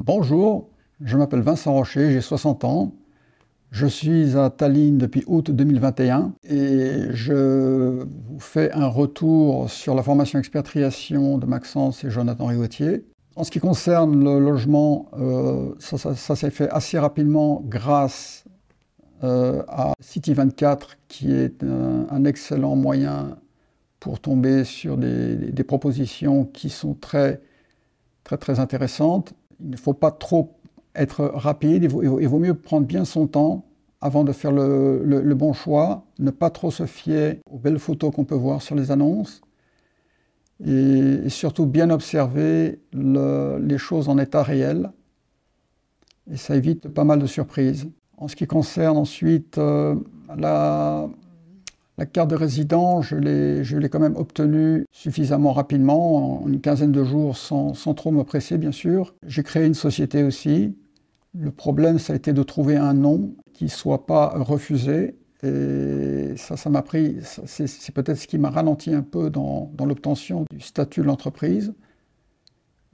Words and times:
Bonjour, 0.00 0.70
je 1.00 1.16
m'appelle 1.16 1.40
Vincent 1.40 1.72
Rocher, 1.72 2.10
j'ai 2.10 2.20
60 2.20 2.64
ans. 2.64 2.92
Je 3.70 3.86
suis 3.86 4.36
à 4.36 4.50
Tallinn 4.50 4.98
depuis 4.98 5.22
août 5.28 5.52
2021 5.52 6.32
et 6.42 7.12
je 7.12 8.02
vous 8.28 8.40
fais 8.40 8.72
un 8.72 8.88
retour 8.88 9.70
sur 9.70 9.94
la 9.94 10.02
formation 10.02 10.40
expatriation 10.40 11.38
de 11.38 11.46
Maxence 11.46 12.02
et 12.02 12.10
Jonathan 12.10 12.46
Rigotier. 12.46 13.04
En 13.36 13.44
ce 13.44 13.52
qui 13.52 13.60
concerne 13.60 14.24
le 14.24 14.40
logement, 14.40 15.06
euh, 15.16 15.72
ça, 15.78 16.34
s'est 16.34 16.50
fait 16.50 16.68
assez 16.70 16.98
rapidement 16.98 17.62
grâce 17.64 18.44
euh, 19.22 19.62
à 19.68 19.92
City24 20.02 20.96
qui 21.06 21.32
est 21.32 21.62
un, 21.62 22.24
excellent 22.24 22.74
moyen 22.74 23.38
pour 24.00 24.18
tomber 24.18 24.64
sur 24.64 24.96
des, 24.96 25.64
propositions 25.64 26.46
qui 26.46 26.68
sont 26.68 26.94
très, 26.94 27.40
très 28.24 28.58
intéressantes. 28.58 29.34
Il 29.60 29.70
ne 29.70 29.76
faut 29.76 29.94
pas 29.94 30.10
trop 30.10 30.56
être 30.94 31.24
rapide, 31.24 31.84
il 31.84 31.88
vaut, 31.88 32.38
mieux 32.38 32.54
prendre 32.54 32.86
bien 32.86 33.04
son 33.04 33.26
temps 33.26 33.64
avant 34.00 34.22
de 34.22 34.32
faire 34.32 34.52
le, 34.52 35.34
bon 35.34 35.52
choix, 35.52 36.04
ne 36.18 36.30
pas 36.30 36.50
trop 36.50 36.70
se 36.70 36.86
fier 36.86 37.40
aux 37.50 37.58
belles 37.58 37.78
photos 37.78 38.14
qu'on 38.14 38.24
peut 38.24 38.34
voir 38.34 38.62
sur 38.62 38.74
les 38.74 38.90
annonces, 38.90 39.40
et, 40.64 41.28
surtout 41.28 41.66
bien 41.66 41.90
observer 41.90 42.80
les 42.92 43.78
choses 43.78 44.08
en 44.08 44.18
état 44.18 44.42
réel, 44.42 44.90
et 46.30 46.36
ça 46.36 46.56
évite 46.56 46.88
pas 46.88 47.04
mal 47.04 47.18
de 47.18 47.26
surprises. 47.26 47.88
En 48.16 48.28
ce 48.28 48.36
qui 48.36 48.46
concerne 48.46 48.96
ensuite 48.96 49.58
euh, 49.58 49.96
la, 50.36 51.08
la 51.96 52.06
carte 52.06 52.30
de 52.30 52.34
résident, 52.34 53.02
je 53.02 53.16
l'ai 53.16 53.88
quand 53.88 54.00
même 54.00 54.16
obtenue 54.16 54.84
suffisamment 54.90 55.52
rapidement, 55.52 56.42
en 56.42 56.48
une 56.48 56.60
quinzaine 56.60 56.92
de 56.92 57.04
jours, 57.04 57.36
sans, 57.36 57.72
trop 57.94 58.10
me 58.10 58.24
presser 58.24 58.58
bien 58.58 58.72
sûr. 58.72 59.14
J'ai 59.26 59.42
créé 59.42 59.64
une 59.66 59.74
société 59.74 60.24
aussi, 60.24 60.74
le 61.38 61.50
problème, 61.50 61.98
ça 61.98 62.12
a 62.12 62.16
été 62.16 62.32
de 62.32 62.42
trouver 62.42 62.76
un 62.76 62.94
nom 62.94 63.34
qui 63.52 63.64
ne 63.64 63.70
soit 63.70 64.06
pas 64.06 64.28
refusé. 64.36 65.16
Et 65.42 66.34
ça, 66.36 66.56
ça 66.56 66.70
m'a 66.70 66.82
pris, 66.82 67.18
c'est 67.22 67.92
peut-être 67.92 68.16
ce 68.16 68.26
qui 68.26 68.38
m'a 68.38 68.50
ralenti 68.50 68.94
un 68.94 69.02
peu 69.02 69.30
dans, 69.30 69.70
l'obtention 69.84 70.44
du 70.50 70.60
statut 70.60 71.00
de 71.00 71.06
l'entreprise. 71.06 71.74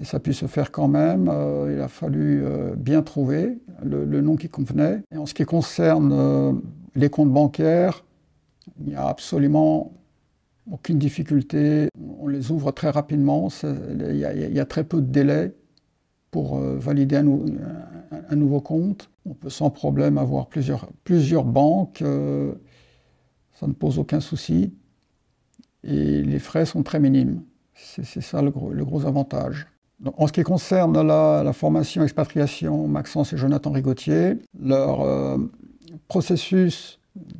Et 0.00 0.04
ça 0.04 0.18
a 0.18 0.20
pu 0.20 0.32
se 0.32 0.46
faire 0.46 0.70
quand 0.70 0.86
même. 0.86 1.28
Euh, 1.28 1.74
il 1.74 1.80
a 1.80 1.88
fallu 1.88 2.44
euh, 2.44 2.76
bien 2.76 3.02
trouver 3.02 3.58
le, 3.82 4.20
nom 4.20 4.36
qui 4.36 4.48
convenait. 4.48 5.02
Et 5.12 5.18
en 5.18 5.26
ce 5.26 5.34
qui 5.34 5.44
concerne 5.44 6.12
euh, 6.12 6.52
les 6.94 7.10
comptes 7.10 7.32
bancaires, 7.32 8.04
il 8.80 8.88
n'y 8.88 8.94
a 8.94 9.06
absolument 9.06 9.92
aucune 10.70 10.98
difficulté. 10.98 11.88
On 12.20 12.28
les 12.28 12.50
ouvre 12.50 12.72
très 12.72 12.90
rapidement. 12.90 13.48
Il 13.62 14.16
y, 14.16 14.60
a 14.60 14.64
très 14.66 14.84
peu 14.84 15.00
de 15.00 15.06
délai 15.06 15.54
pour 16.30 16.58
valider 16.58 17.16
un, 17.16 18.36
nouveau 18.36 18.60
compte. 18.60 19.10
On 19.24 19.34
peut 19.34 19.50
sans 19.50 19.70
problème 19.70 20.18
avoir 20.18 20.48
plusieurs, 20.48 21.44
banques, 21.44 22.02
euh, 22.02 22.52
ça 23.52 23.66
ne 23.66 23.72
pose 23.72 23.98
aucun 23.98 24.20
souci. 24.20 24.74
Et 25.84 26.22
les 26.22 26.38
frais 26.38 26.66
sont 26.66 26.82
très 26.82 27.00
minimes. 27.00 27.42
C'est 27.74 28.20
ça 28.20 28.42
le 28.42 28.50
gros, 28.50 28.70
le 28.70 28.84
gros 28.84 29.06
avantage. 29.06 29.66
en 30.04 30.26
ce 30.26 30.32
qui 30.32 30.42
concerne 30.42 31.00
la, 31.00 31.52
formation 31.52 32.02
expatriation, 32.02 32.88
Maxence 32.88 33.32
et 33.32 33.36
Jonathan 33.36 33.70
Rigotier, 33.70 34.38
leur 34.58 35.02
euh, 35.02 35.38
processus 36.08 36.97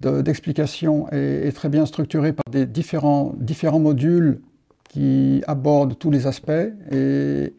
d'explication 0.00 1.08
est, 1.10 1.54
très 1.54 1.68
bien 1.68 1.86
structuré 1.86 2.32
par 2.32 2.44
des 2.50 2.66
différents, 2.66 3.34
différents 3.38 3.80
modules 3.80 4.40
qui 4.88 5.42
abordent 5.46 5.98
tous 5.98 6.10
les 6.10 6.26
aspects 6.26 6.50
et 6.90 7.54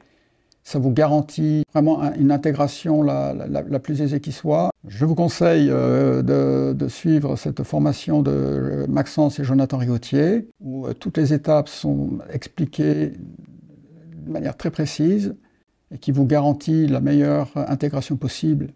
ça 0.64 0.80
vous 0.80 0.92
garantit 0.92 1.64
vraiment 1.74 2.14
une 2.14 2.32
intégration 2.32 3.02
la, 3.02 3.80
plus 3.80 4.02
aisée 4.02 4.20
qui 4.20 4.32
soit. 4.32 4.70
Je 4.88 5.06
vous 5.06 5.16
conseille 5.16 5.70
euh, 5.70 6.74
de, 6.74 6.88
suivre 6.88 7.36
cette 7.36 7.64
formation 7.64 8.22
de 8.22 8.86
Maxence 8.88 9.40
et 9.40 9.44
Jonathan 9.44 9.78
Rigotier, 9.78 10.48
où 10.60 10.86
euh, 10.86 10.94
toutes 10.94 11.18
les 11.18 11.34
étapes 11.34 11.70
sont 11.70 12.20
expliquées 12.32 13.14
de 14.26 14.32
manière 14.32 14.56
très 14.56 14.72
précise 14.72 15.36
et 15.94 15.98
qui 15.98 16.12
vous 16.12 16.26
garantit 16.26 16.88
la 16.88 17.02
meilleure 17.02 17.50
intégration 17.56 18.16
possible 18.16 18.68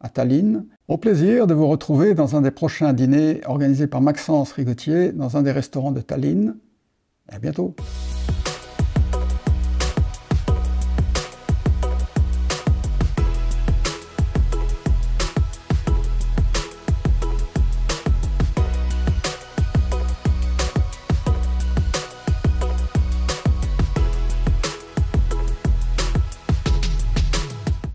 à 0.00 0.08
Tallinn. 0.08 0.66
Au 0.88 0.96
plaisir 0.96 1.46
de 1.46 1.54
vous 1.54 1.68
retrouver 1.68 2.14
dans 2.14 2.36
un 2.36 2.40
des 2.40 2.50
prochains 2.50 2.92
dîners 2.92 3.40
organisés 3.46 3.86
par 3.86 4.00
Maxence 4.00 4.52
Rigotier 4.52 5.12
dans 5.12 5.36
un 5.36 5.42
des 5.42 5.52
restaurants 5.52 5.92
de 5.92 6.00
Tallinn. 6.00 6.56
À 7.28 7.38
bientôt. 7.38 7.74